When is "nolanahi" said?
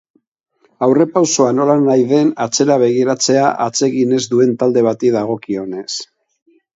1.57-2.07